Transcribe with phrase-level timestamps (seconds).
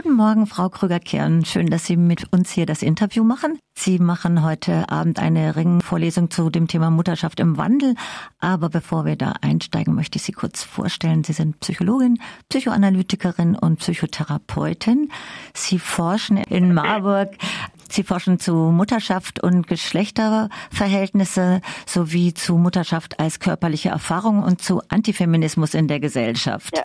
[0.00, 1.44] Guten Morgen, Frau Krüger-Kern.
[1.44, 3.58] Schön, dass Sie mit uns hier das Interview machen.
[3.74, 7.96] Sie machen heute Abend eine Ringvorlesung zu dem Thema Mutterschaft im Wandel.
[8.38, 11.24] Aber bevor wir da einsteigen, möchte ich Sie kurz vorstellen.
[11.24, 15.10] Sie sind Psychologin, Psychoanalytikerin und Psychotherapeutin.
[15.52, 17.30] Sie forschen in Marburg
[17.90, 25.72] Sie forschen zu Mutterschaft und Geschlechterverhältnisse sowie zu Mutterschaft als körperliche Erfahrung und zu Antifeminismus
[25.72, 26.76] in der Gesellschaft.
[26.76, 26.84] Ja.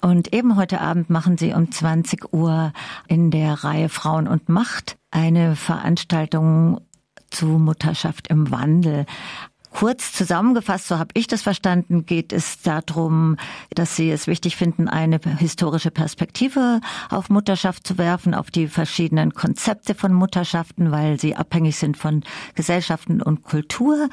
[0.00, 2.72] Und eben heute Abend machen Sie um 20 Uhr
[3.08, 6.80] in der Reihe Frauen und Macht eine Veranstaltung
[7.30, 9.06] zu Mutterschaft im Wandel.
[9.70, 13.36] Kurz zusammengefasst, so habe ich das verstanden, geht es darum,
[13.74, 19.34] dass Sie es wichtig finden, eine historische Perspektive auf Mutterschaft zu werfen, auf die verschiedenen
[19.34, 24.08] Konzepte von Mutterschaften, weil sie abhängig sind von Gesellschaften und Kultur.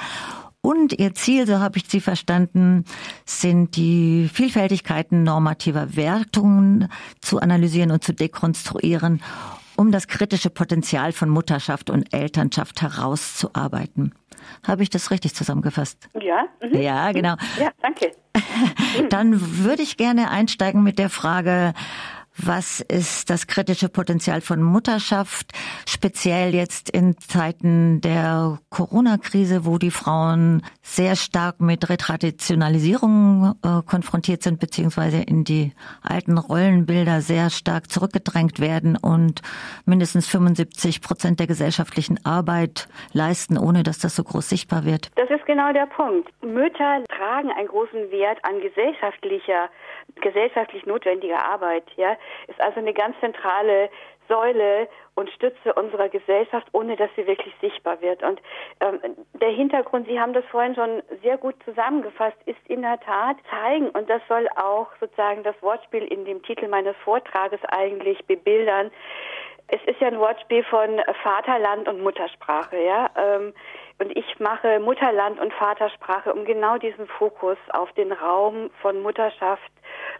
[0.66, 2.86] Und ihr Ziel, so habe ich sie verstanden,
[3.24, 6.90] sind die Vielfältigkeiten normativer Wertungen
[7.22, 9.22] zu analysieren und zu dekonstruieren,
[9.76, 14.16] um das kritische Potenzial von Mutterschaft und Elternschaft herauszuarbeiten.
[14.66, 16.10] Habe ich das richtig zusammengefasst?
[16.20, 16.48] Ja.
[16.60, 16.82] Mhm.
[16.82, 17.36] Ja, genau.
[17.60, 18.14] Ja, danke.
[19.10, 21.76] Dann würde ich gerne einsteigen mit der Frage,
[22.38, 25.52] was ist das kritische Potenzial von Mutterschaft,
[25.88, 34.44] speziell jetzt in Zeiten der Corona-Krise, wo die Frauen sehr stark mit Retraditionalisierung äh, konfrontiert
[34.44, 39.42] sind, beziehungsweise in die alten Rollenbilder sehr stark zurückgedrängt werden und
[39.86, 45.10] mindestens 75 Prozent der gesellschaftlichen Arbeit leisten, ohne dass das so groß sichtbar wird.
[45.16, 46.30] Das ist genau der Punkt.
[46.44, 49.70] Mütter tragen einen großen Wert an gesellschaftlicher
[50.22, 52.16] gesellschaftlich notwendiger Arbeit, ja,
[52.48, 53.90] ist also eine ganz zentrale
[54.28, 58.24] Säule und Stütze unserer Gesellschaft, ohne dass sie wirklich sichtbar wird.
[58.24, 58.42] Und
[58.82, 59.00] ähm,
[59.34, 63.90] der Hintergrund, Sie haben das vorhin schon sehr gut zusammengefasst, ist in der Tat zeigen,
[63.90, 68.92] und das soll auch sozusagen das Wortspiel in dem Titel meines Vortrages eigentlich bebildern.
[69.68, 73.10] Es ist ja ein Wortspiel von Vaterland und Muttersprache, ja.
[73.18, 73.54] Ähm,
[73.98, 79.72] und ich mache Mutterland und Vatersprache, um genau diesen Fokus auf den Raum von Mutterschaft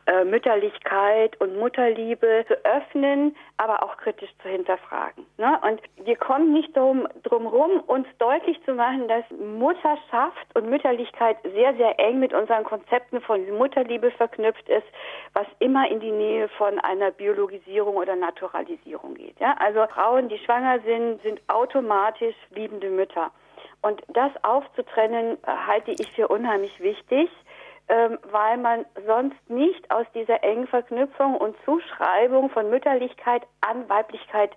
[0.08, 5.26] äh, Mütterlichkeit und Mutterliebe zu öffnen, aber auch kritisch zu hinterfragen.
[5.38, 5.60] Ne?
[5.64, 11.38] Und wir kommen nicht drum, drum rum, uns deutlich zu machen, dass Mutterschaft und Mütterlichkeit
[11.44, 14.88] sehr, sehr eng mit unseren Konzepten von Mutterliebe verknüpft ist,
[15.34, 19.40] was immer in die Nähe von einer Biologisierung oder Naturalisierung geht.
[19.40, 19.56] Ja?
[19.60, 23.32] Also Frauen, die schwanger sind, sind automatisch liebende Mütter.
[23.82, 27.30] Und das aufzutrennen, äh, halte ich für unheimlich wichtig
[27.88, 34.52] ähm, weil man sonst nicht aus dieser engen Verknüpfung und Zuschreibung von Mütterlichkeit an Weiblichkeit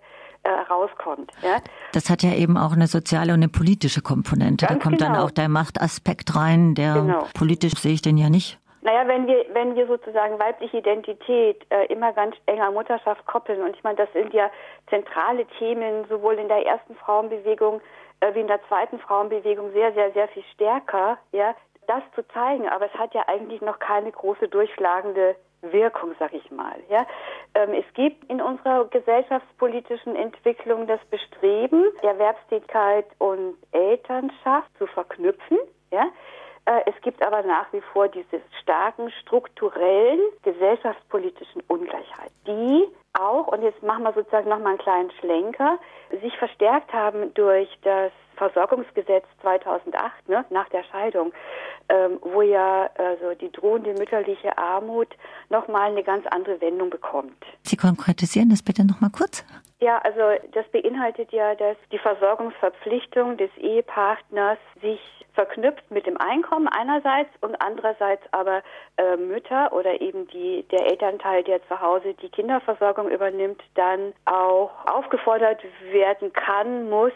[0.45, 1.31] äh, rauskommt.
[1.43, 1.59] Ja?
[1.93, 4.67] Das hat ja eben auch eine soziale und eine politische Komponente.
[4.67, 5.13] Ganz da kommt genau.
[5.13, 7.27] dann auch der Machtaspekt rein, der genau.
[7.35, 8.59] politisch sehe ich den ja nicht.
[8.81, 13.77] Naja, wenn wir, wenn wir sozusagen weibliche Identität äh, immer ganz enger Mutterschaft koppeln, und
[13.77, 14.51] ich meine, das sind ja
[14.89, 17.83] zentrale Themen, sowohl in der ersten Frauenbewegung
[18.21, 21.55] äh, wie in der zweiten Frauenbewegung sehr, sehr, sehr viel stärker, ja,
[21.89, 26.51] das zu zeigen, aber es hat ja eigentlich noch keine große durchschlagende Wirkung, sag ich
[26.51, 26.77] mal.
[26.89, 27.07] Ja,
[27.55, 35.59] ähm, es gibt in unserer gesellschaftspolitischen Entwicklung das Bestreben, Erwerbstätigkeit und Elternschaft zu verknüpfen.
[35.91, 36.07] Ja,
[36.67, 42.87] äh, es gibt aber nach wie vor diese starken strukturellen gesellschaftspolitischen Ungleichheit, die
[43.19, 45.79] auch, und jetzt machen wir sozusagen nochmal einen kleinen Schlenker,
[46.21, 51.33] sich verstärkt haben durch das Versorgungsgesetz 2008, ne, nach der Scheidung,
[51.89, 55.09] ähm, wo ja also die drohende mütterliche Armut
[55.51, 57.45] nochmal eine ganz andere Wendung bekommt.
[57.63, 59.45] Sie konkretisieren das bitte nochmal kurz?
[59.81, 60.21] Ja, also
[60.53, 65.01] das beinhaltet ja, dass die Versorgungsverpflichtung des Ehepartners sich
[65.35, 68.61] verknüpft mit dem Einkommen einerseits und andererseits aber
[68.97, 74.73] äh, Mütter oder eben die der Elternteil, der zu Hause die Kinderversorgung übernimmt, dann auch
[74.87, 75.63] aufgefordert
[75.93, 77.13] werden kann, muss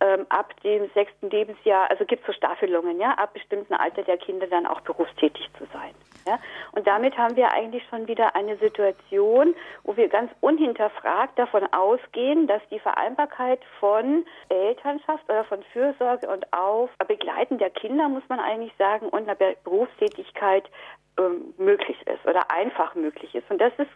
[0.00, 4.18] ähm, ab dem sechsten Lebensjahr, also gibt es so Staffelungen, ja, ab bestimmten Alter der
[4.18, 5.94] Kinder dann auch berufstätig zu sein.
[6.26, 6.38] Ja?
[6.72, 9.54] Und damit haben wir eigentlich schon wieder eine Situation,
[9.84, 16.52] wo wir ganz unhinterfragt davon ausgehen, dass die Vereinbarkeit von Elternschaft oder von Fürsorge und
[16.52, 20.64] auf Begleiten der Kinder, muss man eigentlich sagen, und einer Berufstätigkeit
[21.18, 23.50] ähm, möglich ist oder einfach möglich ist.
[23.50, 23.90] Und das ist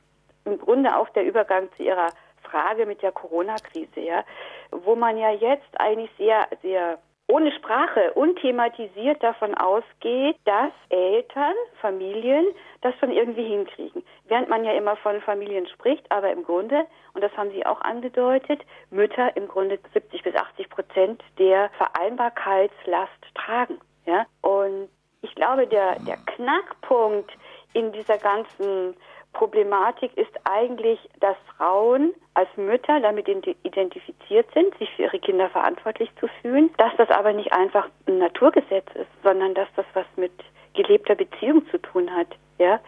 [0.45, 2.09] im Grunde auch der Übergang zu Ihrer
[2.53, 4.25] Frage mit der Corona-Krise, ja,
[4.71, 12.45] wo man ja jetzt eigentlich sehr, sehr ohne Sprache unthematisiert davon ausgeht, dass Eltern, Familien
[12.83, 14.03] das schon irgendwie hinkriegen.
[14.29, 16.85] Während man ja immer von Familien spricht, aber im Grunde,
[17.15, 18.61] und das haben Sie auch angedeutet,
[18.91, 23.81] Mütter im Grunde 70 bis 80 Prozent der Vereinbarkeitslast tragen.
[24.05, 24.27] Ja?
[24.43, 24.91] Und
[25.23, 27.31] ich glaube, der, der Knackpunkt
[27.73, 28.95] in dieser ganzen
[29.33, 36.11] Problematik ist eigentlich, dass Frauen als Mütter damit identifiziert sind, sich für ihre Kinder verantwortlich
[36.21, 40.33] zu fühlen, dass das aber nicht einfach ein Naturgesetz ist, sondern dass das was mit
[40.75, 42.29] gelebter Beziehung zu tun hat.
[42.59, 42.81] Ja,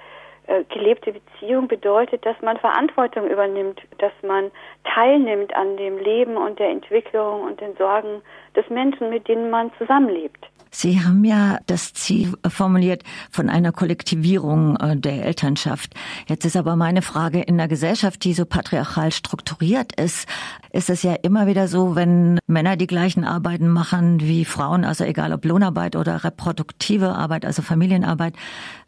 [0.46, 4.50] äh, gelebte Beziehung bedeutet, dass man Verantwortung übernimmt, dass man
[4.84, 8.20] teilnimmt an dem Leben und der Entwicklung und den Sorgen
[8.56, 10.46] des Menschen, mit denen man zusammenlebt.
[10.74, 15.94] Sie haben ja das Ziel formuliert von einer Kollektivierung äh, der Elternschaft.
[16.26, 20.28] Jetzt ist aber meine Frage, in einer Gesellschaft, die so patriarchal strukturiert ist,
[20.72, 25.04] ist es ja immer wieder so, wenn Männer die gleichen Arbeiten machen wie Frauen, also
[25.04, 28.34] egal ob Lohnarbeit oder reproduktive Arbeit, also Familienarbeit,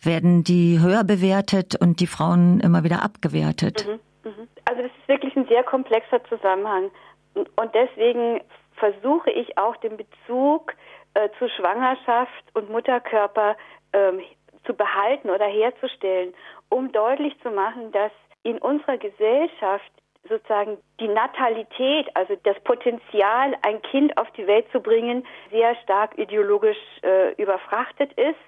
[0.03, 3.87] werden die höher bewertet und die Frauen immer wieder abgewertet.
[3.87, 4.49] Mhm, mhm.
[4.65, 6.91] Also das ist wirklich ein sehr komplexer Zusammenhang.
[7.35, 8.41] Und deswegen
[8.77, 10.75] versuche ich auch den Bezug
[11.15, 13.57] äh, zu Schwangerschaft und Mutterkörper
[13.93, 14.21] ähm,
[14.65, 16.35] zu behalten oder herzustellen,
[16.69, 18.13] um deutlich zu machen, dass
[18.43, 19.91] in unserer Gesellschaft
[20.29, 26.19] sozusagen die Natalität, also das Potenzial, ein Kind auf die Welt zu bringen, sehr stark
[26.19, 28.39] ideologisch äh, überfrachtet ist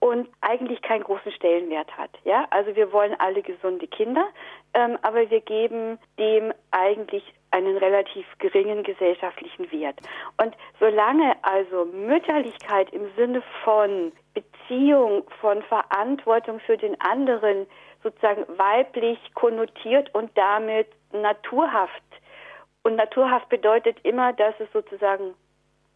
[0.00, 2.10] und eigentlich keinen großen Stellenwert hat.
[2.24, 4.26] Ja, also wir wollen alle gesunde Kinder,
[4.74, 9.98] ähm, aber wir geben dem eigentlich einen relativ geringen gesellschaftlichen Wert.
[10.42, 17.66] Und solange also Mütterlichkeit im Sinne von Beziehung, von Verantwortung für den anderen
[18.02, 22.02] sozusagen weiblich konnotiert und damit naturhaft.
[22.82, 25.34] Und naturhaft bedeutet immer, dass es sozusagen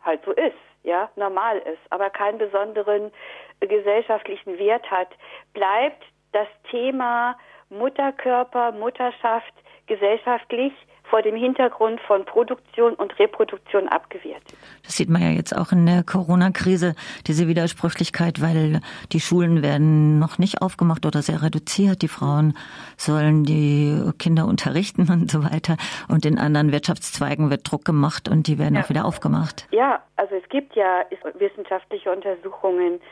[0.03, 3.13] halt so ist, ja, normal ist, aber keinen besonderen
[3.61, 5.09] gesellschaftlichen Wert hat,
[5.53, 6.03] bleibt
[6.33, 7.37] das Thema
[7.71, 9.53] Mutterkörper, Mutterschaft
[9.87, 10.73] gesellschaftlich
[11.13, 14.57] vor dem Hintergrund von Produktion und Reproduktion abgewertet.
[14.83, 16.95] Das sieht man ja jetzt auch in der Corona-Krise,
[17.27, 18.81] diese Widersprüchlichkeit, weil
[19.13, 22.01] die Schulen werden noch nicht aufgemacht oder sehr reduziert.
[22.01, 22.57] Die Frauen
[22.97, 25.77] sollen die Kinder unterrichten und so weiter.
[26.09, 28.81] Und in anderen Wirtschaftszweigen wird Druck gemacht und die werden ja.
[28.81, 29.69] auch wieder aufgemacht.
[29.71, 31.05] Ja, also es gibt ja
[31.35, 33.03] wissenschaftliche Untersuchungen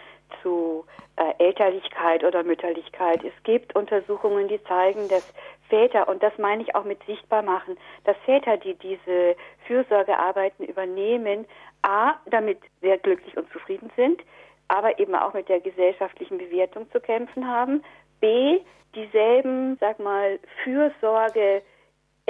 [0.42, 0.84] zu
[1.16, 3.24] äh, Elterlichkeit oder Mütterlichkeit.
[3.24, 5.32] Es gibt Untersuchungen, die zeigen, dass
[5.68, 9.36] Väter, und das meine ich auch mit sichtbar machen, dass Väter, die diese
[9.66, 11.46] Fürsorgearbeiten übernehmen,
[11.82, 14.22] a, damit sehr glücklich und zufrieden sind,
[14.68, 17.82] aber eben auch mit der gesellschaftlichen Bewertung zu kämpfen haben,
[18.20, 18.60] b,
[18.94, 21.62] dieselben, sag mal, Fürsorge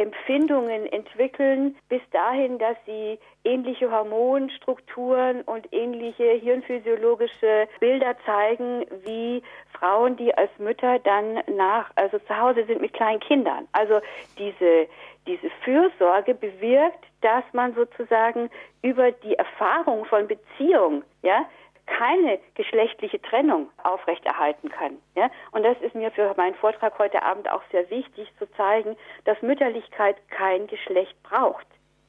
[0.01, 9.43] Empfindungen entwickeln, bis dahin, dass sie ähnliche Hormonstrukturen und ähnliche hirnphysiologische Bilder zeigen wie
[9.79, 13.69] Frauen, die als Mütter dann nach, also zu Hause sind mit kleinen Kindern.
[13.73, 14.01] Also
[14.39, 14.89] diese,
[15.27, 18.49] diese Fürsorge bewirkt, dass man sozusagen
[18.81, 21.45] über die Erfahrung von Beziehung, ja,
[21.99, 24.97] keine geschlechtliche Trennung aufrechterhalten kann.
[25.15, 25.31] Ja?
[25.53, 29.41] Und das ist mir für meinen Vortrag heute Abend auch sehr wichtig zu zeigen, dass
[29.43, 31.67] Mütterlichkeit kein Geschlecht braucht.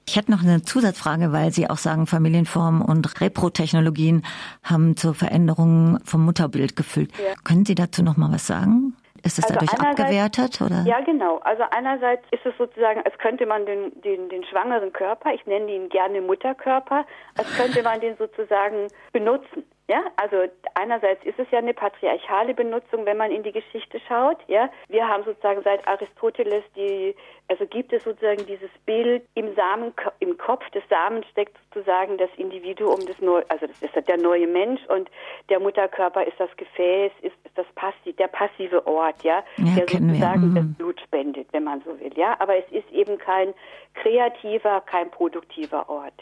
[0.08, 4.26] Ich hätte noch eine Zusatzfrage, weil Sie auch sagen, Familienformen und Reprotechnologien
[4.64, 7.12] haben zur Veränderung vom Mutterbild geführt.
[7.18, 7.34] Ja.
[7.44, 8.96] Können Sie dazu noch mal was sagen?
[9.24, 10.62] Ist es also dadurch abgewertet?
[10.62, 10.84] Oder?
[10.86, 11.38] Ja, genau.
[11.44, 15.72] Also einerseits ist es sozusagen, als könnte man den, den, den schwangeren Körper, ich nenne
[15.72, 17.06] ihn gerne Mutterkörper,
[17.38, 19.64] als könnte man den sozusagen benutzen.
[19.92, 20.38] Ja, also
[20.76, 24.38] einerseits ist es ja eine patriarchale Benutzung, wenn man in die Geschichte schaut.
[24.48, 27.14] Ja, wir haben sozusagen seit Aristoteles die,
[27.50, 32.30] also gibt es sozusagen dieses Bild im Samen, im Kopf des Samens steckt sozusagen das
[32.38, 35.12] Individuum des Neu, also das ist der neue Mensch und
[35.50, 39.88] der Mutterkörper ist das Gefäß, ist, ist das passiv, der passive Ort, ja, ja der
[39.90, 40.74] sozusagen das mhm.
[40.76, 42.14] Blut spendet, wenn man so will.
[42.16, 43.54] Ja, aber es ist eben kein
[43.96, 46.14] kreativer, kein produktiver Ort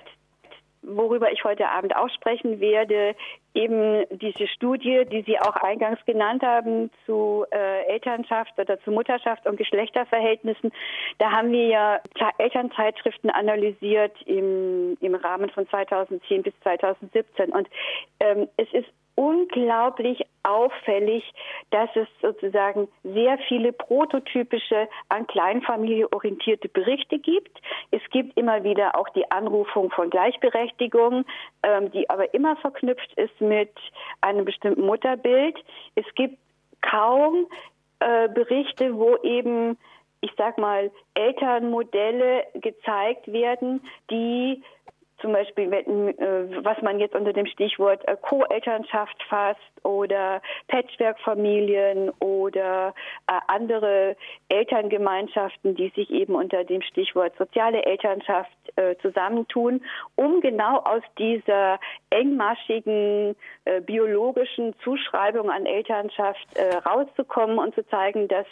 [0.95, 3.15] worüber ich heute Abend auch sprechen werde,
[3.53, 9.45] eben diese Studie, die Sie auch eingangs genannt haben, zu äh, Elternschaft oder zu Mutterschaft
[9.45, 10.71] und Geschlechterverhältnissen.
[11.17, 11.99] Da haben wir ja
[12.37, 17.51] Elternzeitschriften analysiert im, im Rahmen von 2010 bis 2017.
[17.51, 17.67] Und
[18.19, 21.23] ähm, es ist unglaublich auffällig,
[21.71, 27.61] dass es sozusagen sehr viele prototypische an Kleinfamilie orientierte Berichte gibt.
[27.91, 31.25] Es gibt immer wieder auch die Anrufung von Gleichberechtigung,
[31.63, 33.71] ähm, die aber immer verknüpft ist mit
[34.21, 35.57] einem bestimmten Mutterbild.
[35.95, 36.37] Es gibt
[36.81, 37.47] kaum
[37.99, 39.77] äh, Berichte, wo eben
[40.21, 44.61] ich sag mal, Elternmodelle gezeigt werden, die
[45.21, 52.93] zum Beispiel, äh, was man jetzt unter dem Stichwort äh, Co-Elternschaft fasst oder Patchwork-Familien oder
[53.27, 54.15] äh, andere
[54.49, 58.49] Elterngemeinschaften, die sich eben unter dem Stichwort soziale Elternschaft
[59.01, 59.81] zusammentun,
[60.15, 61.79] um genau aus dieser
[62.11, 63.35] engmaschigen
[63.85, 66.47] biologischen Zuschreibung an Elternschaft
[66.85, 68.45] rauszukommen und zu zeigen, dass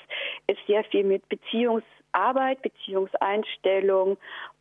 [0.47, 4.17] es sehr viel mit Beziehungsarbeit, Beziehungseinstellung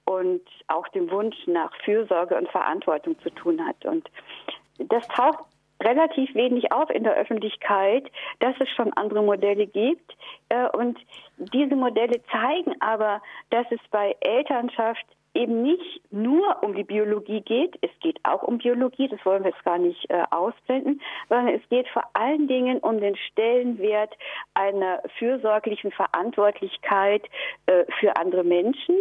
[0.06, 3.84] und auch dem Wunsch nach Fürsorge und Verantwortung zu tun hat.
[3.84, 4.08] Und
[4.78, 5.44] das taucht
[5.82, 10.16] relativ wenig auf in der Öffentlichkeit, dass es schon andere Modelle gibt.
[10.48, 10.98] Äh, und
[11.36, 13.20] diese Modelle zeigen aber,
[13.50, 15.04] dass es bei Elternschaft
[15.36, 19.50] eben nicht nur um die Biologie geht, es geht auch um Biologie, das wollen wir
[19.50, 24.14] jetzt gar nicht äh, ausblenden, sondern es geht vor allen Dingen um den Stellenwert
[24.54, 27.22] einer fürsorglichen Verantwortlichkeit
[27.66, 28.96] äh, für andere Menschen.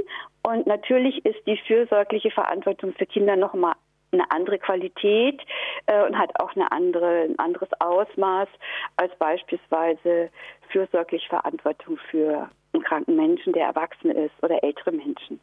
[0.45, 3.73] Und natürlich ist die fürsorgliche Verantwortung für Kinder nochmal
[4.11, 5.41] eine andere Qualität
[5.87, 8.47] äh, und hat auch eine andere, ein anderes Ausmaß
[8.95, 10.29] als beispielsweise
[10.69, 15.39] fürsorgliche Verantwortung für einen kranken Menschen, der erwachsen ist oder ältere Menschen.